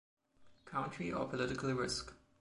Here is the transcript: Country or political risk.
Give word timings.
Country 0.65 1.13
or 1.13 1.27
political 1.27 1.71
risk. 1.75 2.15